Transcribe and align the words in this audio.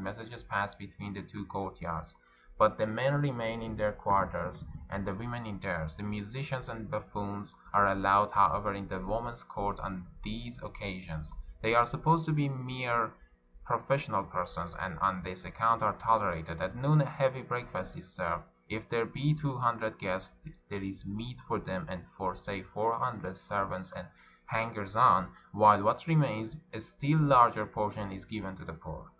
Messages 0.00 0.42
pass 0.42 0.74
between 0.74 1.12
the 1.12 1.22
two 1.22 1.46
courtyards. 1.46 2.16
But 2.58 2.78
the 2.78 2.84
men 2.88 3.22
remain 3.22 3.62
in 3.62 3.76
their 3.76 3.92
quarters, 3.92 4.64
and 4.90 5.04
418 5.04 5.04
A 5.04 5.04
PERSIAN 5.04 5.04
WEDDING 5.04 5.04
the 5.04 5.24
women 5.24 5.46
in 5.46 5.60
theirs. 5.60 5.96
The 5.96 6.02
musicians 6.02 6.68
and 6.68 6.90
buffoons 6.90 7.54
are 7.72 7.86
allowed, 7.86 8.32
however, 8.32 8.74
in 8.74 8.88
the 8.88 8.98
women's 8.98 9.44
court 9.44 9.78
on 9.78 10.04
these 10.24 10.58
occa 10.58 11.00
sions: 11.00 11.32
they 11.62 11.76
arc 11.76 11.86
supposed 11.86 12.26
to 12.26 12.32
be 12.32 12.48
mere 12.48 13.12
professional 13.64 14.24
persons, 14.24 14.74
and 14.74 14.98
on 14.98 15.22
this 15.22 15.44
account 15.44 15.80
arc 15.84 16.00
tolerated. 16.00 16.60
At 16.60 16.74
noon 16.74 17.00
a 17.00 17.04
heavy 17.04 17.42
breakfast 17.42 17.96
is 17.96 18.12
served. 18.12 18.42
If 18.68 18.88
there 18.88 19.06
be 19.06 19.32
two 19.32 19.56
hundred 19.58 20.00
guests, 20.00 20.36
there 20.70 20.82
is 20.82 21.06
meat 21.06 21.40
for 21.46 21.60
them 21.60 21.86
and 21.88 22.04
for, 22.18 22.34
say, 22.34 22.62
four 22.64 22.98
hundred 22.98 23.36
serv 23.36 23.70
ants 23.72 23.92
and 23.92 24.08
hangers 24.46 24.96
on, 24.96 25.32
while 25.52 25.84
what 25.84 26.04
remains, 26.08 26.56
a 26.72 26.80
still 26.80 27.20
larger 27.20 27.64
portion, 27.64 28.10
is 28.10 28.24
given 28.24 28.56
to 28.56 28.64
the 28.64 28.72
poor. 28.72 29.12